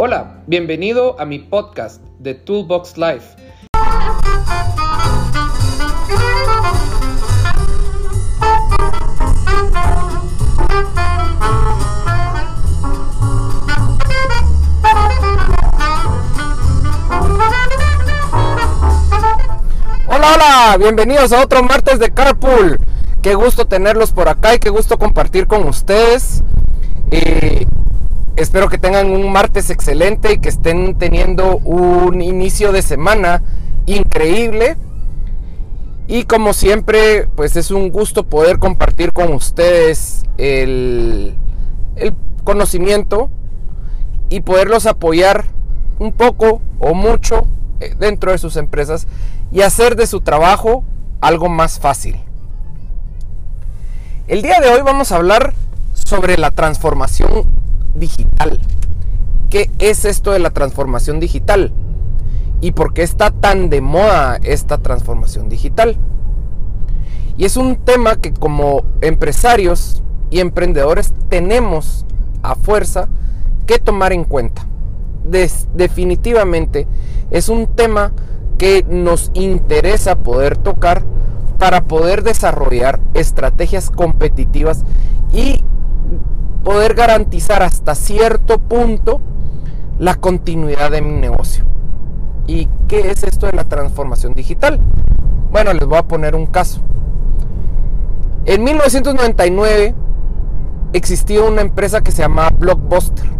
[0.00, 3.34] Hola, bienvenido a mi podcast de Toolbox Life.
[20.06, 22.78] Hola, hola, bienvenidos a otro martes de Carpool.
[23.20, 26.44] Qué gusto tenerlos por acá y qué gusto compartir con ustedes.
[27.10, 27.66] Eh,
[28.38, 33.42] espero que tengan un martes excelente y que estén teniendo un inicio de semana
[33.86, 34.76] increíble.
[36.06, 41.34] Y como siempre, pues es un gusto poder compartir con ustedes el,
[41.96, 42.14] el
[42.44, 43.28] conocimiento
[44.30, 45.46] y poderlos apoyar
[45.98, 47.46] un poco o mucho
[47.80, 49.08] eh, dentro de sus empresas
[49.50, 50.84] y hacer de su trabajo
[51.20, 52.16] algo más fácil.
[54.28, 55.54] El día de hoy vamos a hablar
[55.92, 57.57] sobre la transformación
[57.98, 58.60] digital.
[59.50, 61.72] ¿Qué es esto de la transformación digital?
[62.60, 65.96] ¿Y por qué está tan de moda esta transformación digital?
[67.36, 72.04] Y es un tema que como empresarios y emprendedores tenemos
[72.42, 73.08] a fuerza
[73.66, 74.66] que tomar en cuenta.
[75.74, 76.86] definitivamente
[77.30, 78.12] es un tema
[78.56, 81.04] que nos interesa poder tocar
[81.58, 84.84] para poder desarrollar estrategias competitivas
[85.32, 85.62] y
[86.68, 89.22] poder garantizar hasta cierto punto
[89.98, 91.64] la continuidad de mi negocio.
[92.46, 94.78] ¿Y qué es esto de la transformación digital?
[95.50, 96.82] Bueno, les voy a poner un caso.
[98.44, 99.94] En 1999
[100.92, 103.30] existía una empresa que se llamaba Blockbuster.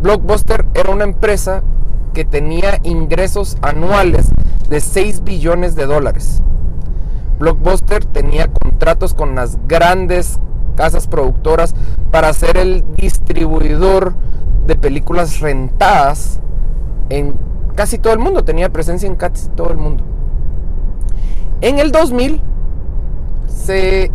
[0.00, 1.64] Blockbuster era una empresa
[2.14, 4.30] que tenía ingresos anuales
[4.68, 6.42] de 6 billones de dólares.
[7.40, 10.38] Blockbuster tenía contratos con las grandes
[10.76, 11.74] casas productoras
[12.12, 14.14] para ser el distribuidor
[14.66, 16.38] de películas rentadas
[17.08, 17.34] en
[17.74, 20.04] casi todo el mundo, tenía presencia en casi todo el mundo.
[21.60, 22.40] En el 2000
[23.48, 24.10] se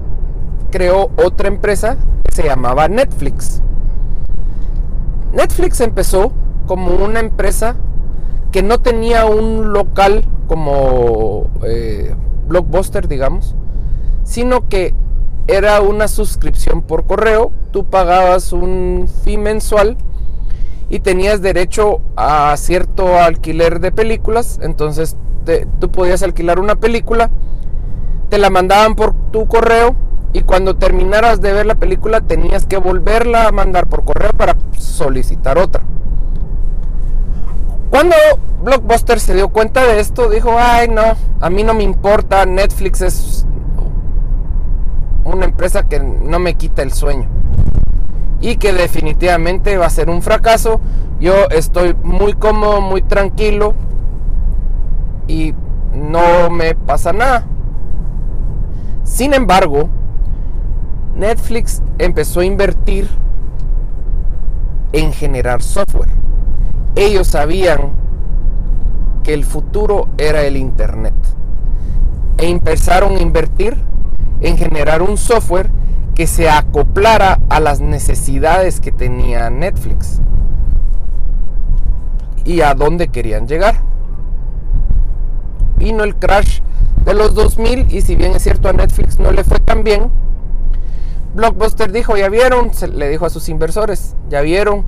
[0.71, 3.61] creó otra empresa que se llamaba Netflix.
[5.33, 6.31] Netflix empezó
[6.67, 7.75] como una empresa
[8.51, 12.15] que no tenía un local como eh,
[12.47, 13.55] Blockbuster, digamos,
[14.23, 14.93] sino que
[15.51, 19.97] era una suscripción por correo, tú pagabas un fee mensual
[20.89, 25.17] y tenías derecho a cierto alquiler de películas, entonces
[25.79, 27.29] tú podías alquilar una película,
[28.29, 29.95] te la mandaban por tu correo
[30.33, 34.55] y cuando terminaras de ver la película tenías que volverla a mandar por correo para
[34.77, 35.83] solicitar otra.
[37.89, 38.15] Cuando
[38.63, 43.01] Blockbuster se dio cuenta de esto, dijo, ay no, a mí no me importa, Netflix
[43.01, 43.45] es
[45.87, 47.27] que no me quita el sueño.
[48.39, 50.81] Y que definitivamente va a ser un fracaso.
[51.19, 53.73] Yo estoy muy cómodo, muy tranquilo.
[55.27, 55.53] Y
[55.93, 57.45] no me pasa nada.
[59.03, 59.89] Sin embargo,
[61.15, 63.07] Netflix empezó a invertir
[64.93, 66.21] en generar software
[66.95, 67.93] ellos sabían
[69.23, 71.13] que el futuro era el Internet.
[72.37, 73.77] E empezaron a invertir
[74.41, 75.69] en generar un software
[76.15, 80.21] que se acoplara a las necesidades que tenía Netflix
[82.43, 83.81] y a dónde querían llegar.
[85.77, 86.59] Vino el crash
[87.05, 90.11] de los 2000 y si bien es cierto a Netflix no le fue tan bien,
[91.33, 94.85] Blockbuster dijo, ya vieron, le dijo a sus inversores, ya vieron,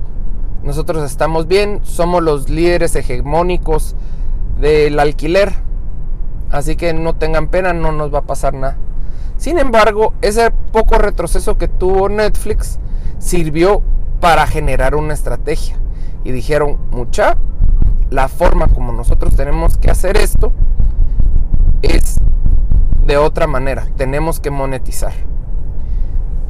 [0.62, 3.96] nosotros estamos bien, somos los líderes hegemónicos
[4.60, 5.52] del alquiler.
[6.50, 8.76] Así que no tengan pena, no nos va a pasar nada.
[9.44, 12.78] Sin embargo, ese poco retroceso que tuvo Netflix
[13.18, 13.82] sirvió
[14.18, 15.76] para generar una estrategia.
[16.24, 17.36] Y dijeron, mucha,
[18.08, 20.50] la forma como nosotros tenemos que hacer esto
[21.82, 22.16] es
[23.04, 23.86] de otra manera.
[23.98, 25.12] Tenemos que monetizar.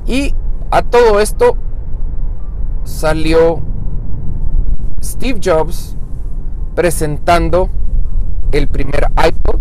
[0.06, 0.32] Y
[0.70, 1.56] a todo esto
[2.84, 3.60] salió
[5.02, 5.96] Steve Jobs
[6.76, 7.70] presentando
[8.52, 9.60] el primer iPod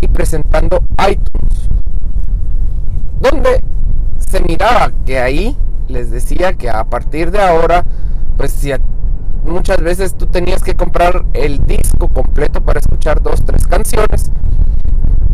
[0.00, 1.70] y presentando iTunes,
[4.40, 5.56] miraba que ahí
[5.88, 7.84] les decía que a partir de ahora,
[8.36, 8.72] pues si
[9.44, 14.30] muchas veces tú tenías que comprar el disco completo para escuchar dos, tres canciones,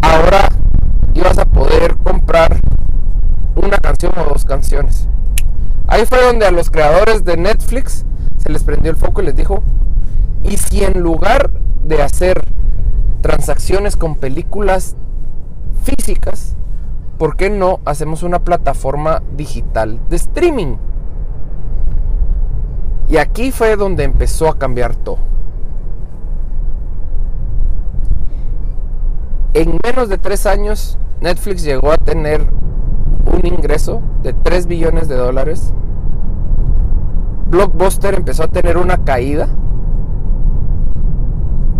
[0.02, 0.48] ahora
[1.14, 2.60] ibas a poder comprar
[3.56, 5.08] una canción o dos canciones.
[5.86, 8.04] Ahí fue donde a los creadores de Netflix
[8.38, 9.62] se les prendió el foco y les dijo,
[10.42, 11.50] ¿y si en lugar
[11.84, 12.40] de hacer
[13.20, 14.96] transacciones con películas
[15.84, 16.56] físicas,
[17.22, 20.74] ¿por qué no hacemos una plataforma digital de streaming?
[23.08, 25.18] Y aquí fue donde empezó a cambiar todo.
[29.54, 32.40] En menos de tres años, Netflix llegó a tener
[33.32, 35.72] un ingreso de 3 billones de dólares.
[37.46, 39.48] Blockbuster empezó a tener una caída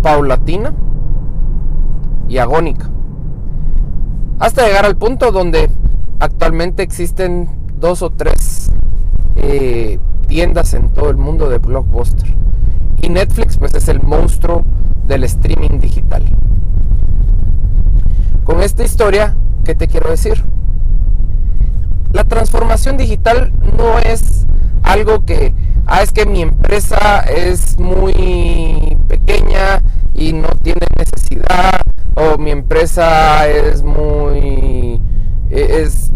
[0.01, 0.73] paulatina
[2.29, 2.92] y agónica.
[4.39, 5.69] Hasta llegar al punto donde
[6.19, 7.49] actualmente existen
[7.79, 8.71] dos o tres
[9.35, 12.33] eh, tiendas en todo el mundo de Blockbuster.
[13.01, 14.63] Y Netflix pues es el monstruo
[15.07, 16.23] del streaming digital.
[18.43, 20.43] Con esta historia, ¿qué te quiero decir?
[22.11, 24.45] La transformación digital no es
[24.83, 25.53] algo que,
[25.85, 29.81] ah, es que mi empresa es muy pequeña
[30.13, 31.81] y no tiene necesidad,
[32.15, 35.01] o mi empresa es muy,
[35.49, 36.11] e, es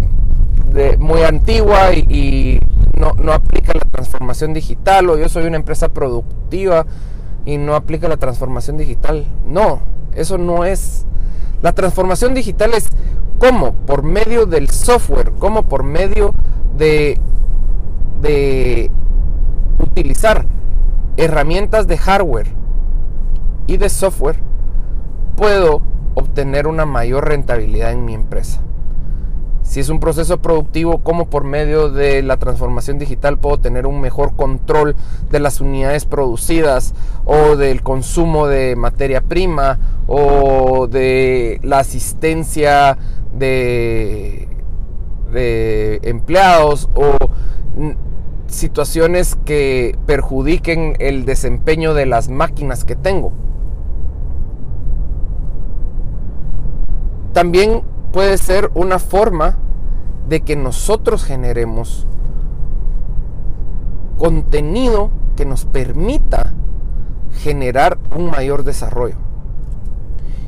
[1.00, 2.60] muy antigua y,
[2.98, 6.86] no, no aplica la transformación digital, o yo soy una empresa productiva
[7.46, 9.26] y no aplica la transformación digital.
[9.46, 9.82] No,
[10.16, 11.06] eso no es
[11.62, 12.88] la transformación digital es
[13.40, 16.32] cómo, por medio del software, cómo por medio
[16.78, 17.20] de,
[18.22, 18.92] de
[19.80, 20.46] utilizar
[21.18, 22.48] herramientas de hardware
[23.66, 24.38] y de software,
[25.38, 25.82] puedo
[26.16, 28.62] obtener una mayor rentabilidad en mi empresa
[29.68, 34.00] si es un proceso productivo, cómo por medio de la transformación digital puedo tener un
[34.00, 34.96] mejor control
[35.30, 36.94] de las unidades producidas
[37.26, 42.98] o del consumo de materia prima o de la asistencia
[43.34, 44.48] de,
[45.34, 47.18] de empleados o
[48.48, 53.34] situaciones que perjudiquen el desempeño de las máquinas que tengo.
[57.38, 59.60] También puede ser una forma
[60.28, 62.08] de que nosotros generemos
[64.18, 66.56] contenido que nos permita
[67.34, 69.18] generar un mayor desarrollo.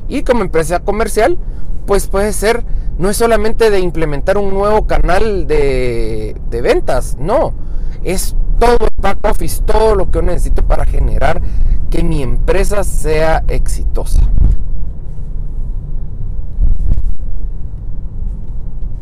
[0.08, 1.38] Y como empresa comercial,
[1.86, 2.64] pues puede ser,
[2.98, 7.54] no es solamente de implementar un nuevo canal de, de ventas, no,
[8.02, 11.40] es todo el back office, todo lo que yo necesito para generar
[11.88, 14.22] que mi empresa sea exitosa.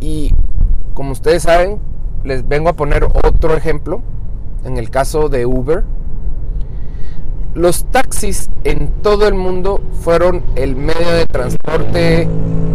[0.01, 0.33] Y
[0.95, 1.81] como ustedes saben,
[2.23, 4.03] les vengo a poner otro ejemplo.
[4.65, 5.83] En el caso de Uber,
[7.55, 12.29] los taxis en todo el mundo fueron el medio de transporte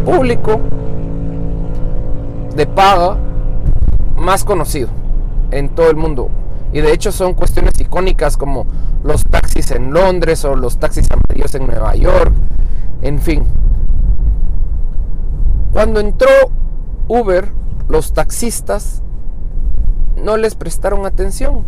[0.04, 0.60] público
[2.54, 3.18] de paga
[4.18, 4.90] más conocido
[5.52, 6.30] en todo el mundo.
[6.74, 8.66] Y de hecho son cuestiones icónicas como
[9.06, 12.34] los taxis en Londres o los taxis amarillos en Nueva York.
[13.04, 13.46] En fin.
[15.72, 16.28] Cuando entró
[17.08, 17.63] Uber,
[17.94, 19.04] los taxistas
[20.18, 21.64] no les prestaron atención.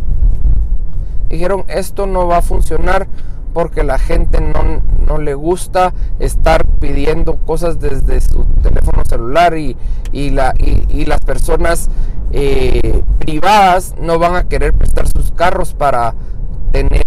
[1.29, 3.07] Dijeron, esto no va a funcionar
[3.53, 9.77] porque la gente no, le gusta estar pidiendo cosas desde su teléfono celular y,
[10.31, 11.89] la, y, las personas
[12.31, 16.15] eh, privadas no van a querer prestar sus carros para
[16.71, 17.03] tener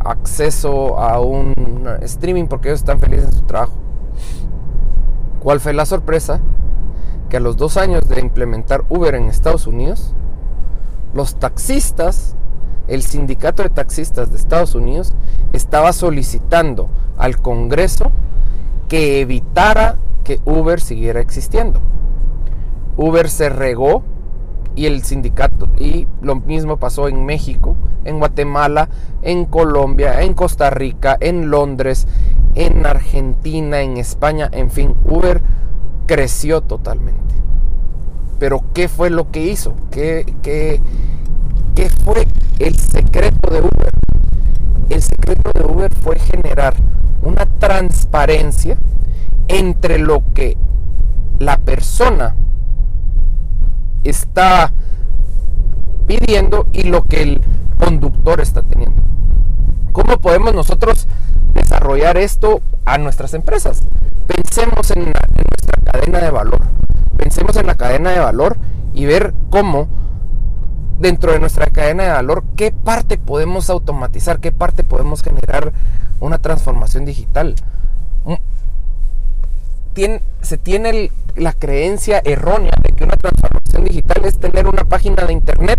[0.00, 1.52] acceso a un
[2.00, 3.74] streaming porque ellos están felices en su trabajo.
[5.40, 6.40] ¿Cuál fue la sorpresa?
[7.34, 10.14] Que a los dos años de implementar Uber en Estados Unidos,
[11.14, 12.36] los taxistas,
[12.86, 15.10] el sindicato de taxistas de Estados Unidos,
[15.52, 18.12] estaba solicitando al Congreso
[18.88, 21.80] que evitara que Uber siguiera existiendo.
[22.96, 24.04] Uber se regó
[24.76, 27.74] y el sindicato, y lo mismo pasó en México,
[28.04, 28.90] en Guatemala,
[29.22, 32.06] en Colombia, en Costa Rica, en Londres,
[32.54, 35.42] en Argentina, en España, en fin, Uber
[36.06, 37.34] creció totalmente.
[38.38, 39.74] Pero ¿qué fue lo que hizo?
[39.90, 40.80] ¿Qué, qué,
[41.74, 42.26] qué fue
[42.58, 43.90] el secreto de Uber?
[44.90, 46.74] El secreto de Uber fue generar
[47.22, 48.76] una transparencia
[49.48, 50.56] entre lo que
[51.38, 52.36] la persona
[54.04, 54.72] está
[56.06, 57.40] pidiendo y lo que el
[57.78, 59.02] conductor está teniendo.
[59.92, 61.06] ¿Cómo podemos nosotros
[61.54, 63.82] desarrollar esto a nuestras empresas?
[64.26, 65.14] Pensemos en, en
[65.84, 66.60] cadena de valor.
[67.16, 68.56] Pensemos en la cadena de valor
[68.92, 69.88] y ver cómo
[70.98, 75.72] dentro de nuestra cadena de valor, qué parte podemos automatizar, qué parte podemos generar
[76.20, 77.54] una transformación digital.
[78.24, 78.34] Mm,
[80.42, 85.32] se tiene la creencia errónea de que una transformación digital es tener una página de
[85.32, 85.78] internet,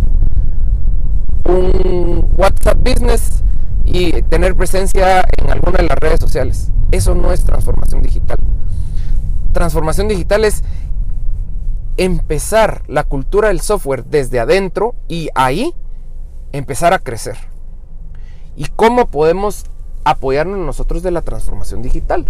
[1.45, 3.43] un WhatsApp Business
[3.83, 6.71] y tener presencia en alguna de las redes sociales.
[6.91, 8.37] Eso no es transformación digital
[9.55, 10.63] transformación digital es
[11.95, 15.73] empezar la cultura del software desde adentro y ahí
[16.51, 17.37] empezar a crecer.
[18.57, 19.65] y cómo podemos
[20.05, 22.25] apoyarnos nosotros de la transformación digital.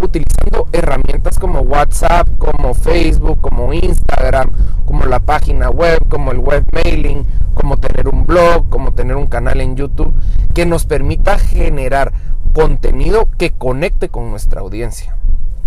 [0.00, 4.50] Utilizando herramientas como WhatsApp, como Facebook, como Instagram,
[4.84, 7.24] como la página web, como el web mailing,
[7.54, 10.12] como tener un blog, como tener un canal en YouTube,
[10.52, 12.12] que nos permita generar
[12.52, 15.16] contenido que conecte con nuestra audiencia.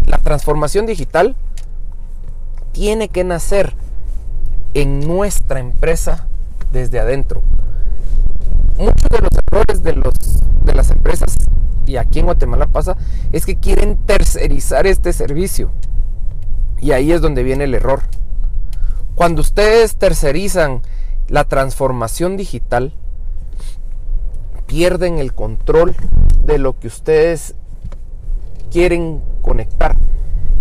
[0.10, 1.36] La transformación digital
[2.72, 3.76] tiene que nacer
[4.74, 6.28] en nuestra empresa
[6.72, 7.44] desde adentro.
[8.76, 10.14] Muchos de los errores de, los,
[10.66, 11.38] de las empresas,
[11.86, 12.98] y aquí en Guatemala pasa,
[13.32, 15.70] es que quieren tercerizar este servicio.
[16.80, 18.02] Y ahí es donde viene el error.
[19.14, 20.82] Cuando ustedes tercerizan
[21.28, 22.94] la transformación digital,
[24.66, 25.96] pierden el control
[26.46, 27.54] de lo que ustedes
[28.72, 29.96] quieren conectar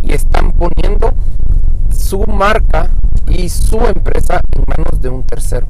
[0.03, 1.13] y están poniendo
[1.91, 2.91] su marca
[3.27, 5.67] y su empresa en manos de un tercero.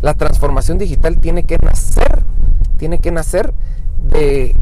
[0.00, 2.24] La transformación digital tiene que nacer,
[2.78, 3.52] tiene que nacer
[4.02, 4.54] de,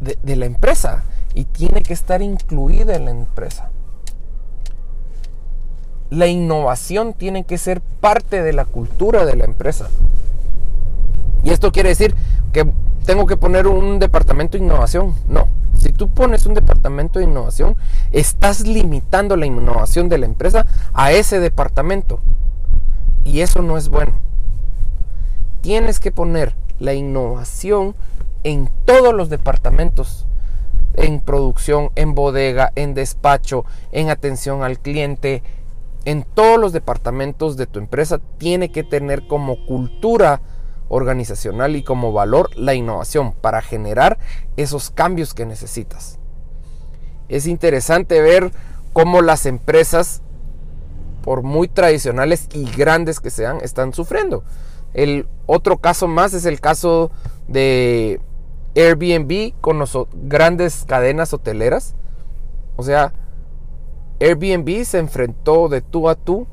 [0.00, 1.04] de, la empresa
[1.34, 3.70] y tiene que estar incluida en la empresa.
[6.10, 9.88] La innovación tiene que ser parte de la cultura de la empresa.
[11.42, 12.14] Y esto quiere decir
[12.52, 12.70] que
[13.04, 15.14] tengo que poner un departamento de innovación.
[15.28, 15.48] No,
[15.96, 17.76] tú pones un departamento de innovación,
[18.12, 22.20] estás limitando la innovación de la empresa a ese departamento.
[23.24, 24.18] Y eso no es bueno.
[25.62, 27.94] Tienes que poner la innovación
[28.42, 30.26] en todos los departamentos.
[30.96, 35.42] En producción, en bodega, en despacho, en atención al cliente.
[36.04, 40.40] En todos los departamentos de tu empresa tiene que tener como cultura
[40.94, 44.18] organizacional y como valor la innovación para generar
[44.56, 46.20] esos cambios que necesitas.
[47.28, 48.52] Es interesante ver
[48.92, 50.22] cómo las empresas,
[51.22, 54.44] por muy tradicionales y grandes que sean, están sufriendo.
[54.92, 57.10] El otro caso más es el caso
[57.48, 58.20] de
[58.76, 61.96] Airbnb con las grandes cadenas hoteleras.
[62.76, 63.12] O sea,
[64.20, 66.46] Airbnb se enfrentó de tú a tú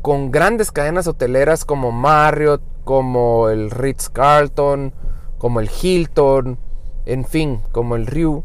[0.00, 4.94] con grandes cadenas hoteleras como Marriott, como el Ritz Carlton,
[5.36, 6.58] como el Hilton,
[7.04, 8.44] en fin, como el Ryu.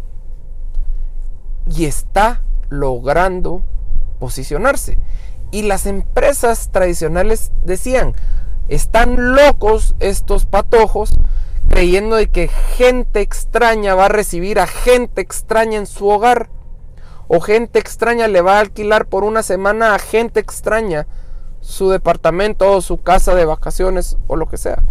[1.73, 3.61] Y está logrando
[4.19, 4.99] posicionarse.
[5.51, 8.15] Y las empresas tradicionales decían,
[8.67, 11.11] están locos estos patojos
[11.69, 16.49] creyendo de que gente extraña va a recibir a gente extraña en su hogar.
[17.29, 21.07] O gente extraña le va a alquilar por una semana a gente extraña
[21.63, 24.83] su departamento o su casa de vacaciones o lo que sea.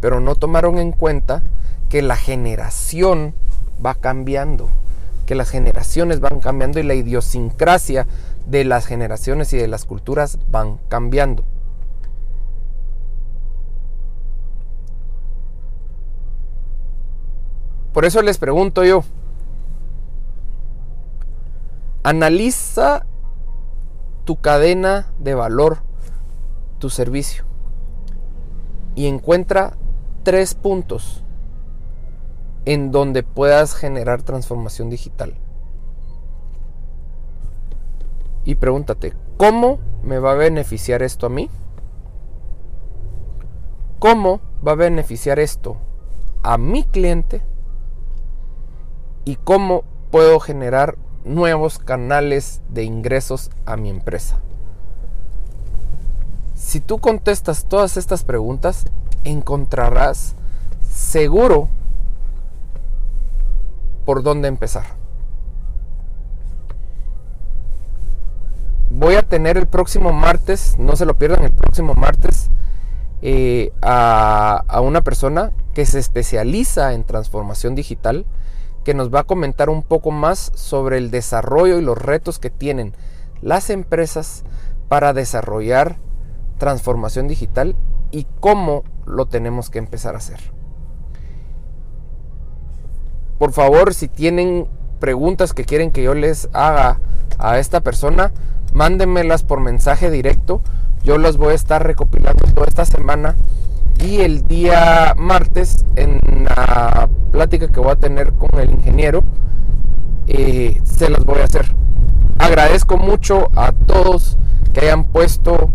[0.00, 1.42] Pero no tomaron en cuenta
[1.88, 3.34] que la generación
[3.84, 4.68] va cambiando,
[5.24, 8.08] que las generaciones van cambiando y la idiosincrasia
[8.46, 11.44] de las generaciones y de las culturas van cambiando.
[17.92, 19.04] Por eso les pregunto yo,
[22.02, 23.06] analiza
[24.26, 25.78] tu cadena de valor,
[26.80, 27.44] tu servicio.
[28.96, 29.78] Y encuentra
[30.24, 31.22] tres puntos
[32.64, 35.34] en donde puedas generar transformación digital.
[38.44, 41.48] Y pregúntate, ¿cómo me va a beneficiar esto a mí?
[44.00, 45.76] ¿Cómo va a beneficiar esto
[46.42, 47.42] a mi cliente?
[49.24, 54.38] ¿Y cómo puedo generar nuevos canales de ingresos a mi empresa?
[56.54, 58.86] Si tú contestas todas estas preguntas,
[59.24, 60.34] encontrarás
[60.90, 61.68] seguro
[64.06, 64.84] por dónde empezar.
[68.88, 72.48] Voy a tener el próximo martes, no se lo pierdan, el próximo martes
[73.20, 78.24] eh, a, a una persona que se especializa en transformación digital
[78.86, 82.50] que nos va a comentar un poco más sobre el desarrollo y los retos que
[82.50, 82.94] tienen
[83.42, 84.44] las empresas
[84.86, 85.96] para desarrollar
[86.58, 87.74] transformación digital
[88.12, 90.38] y cómo lo tenemos que empezar a hacer.
[93.40, 94.68] Por favor, si tienen
[95.00, 97.00] preguntas que quieren que yo les haga
[97.38, 98.30] a esta persona,
[98.72, 100.60] mándenmelas por mensaje directo.
[101.02, 103.34] Yo las voy a estar recopilando toda esta semana
[104.00, 109.22] y el día martes en la plática que voy a tener con el ingeniero
[110.26, 111.66] eh, se las voy a hacer.
[112.38, 114.36] Agradezco mucho a todos
[114.72, 115.70] que hayan puesto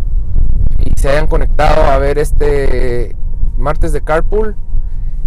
[0.84, 3.16] y se hayan conectado a ver este
[3.56, 4.56] martes de carpool.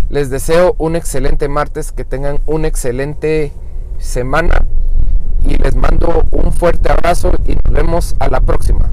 [0.10, 3.52] Les deseo un excelente martes que tengan una excelente
[3.98, 4.66] semana
[5.44, 8.85] y les mando un fuerte abrazo y nos vemos a la próxima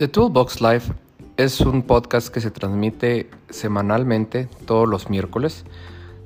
[0.00, 0.84] The Toolbox Live
[1.36, 5.66] es un podcast que se transmite semanalmente todos los miércoles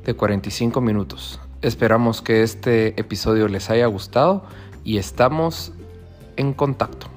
[0.05, 1.41] de 45 minutos.
[1.61, 4.45] Esperamos que este episodio les haya gustado
[4.85, 5.73] y estamos
[6.37, 7.14] en contacto.